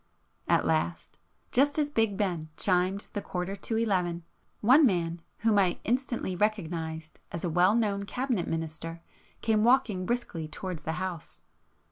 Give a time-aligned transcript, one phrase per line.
[0.47, 1.19] At last,
[1.51, 4.23] just as Big Ben chimed the quarter to eleven,
[4.61, 9.01] one man whom I instantly recognised as a well known Cabinet minister,
[9.43, 11.39] came walking briskly towards the House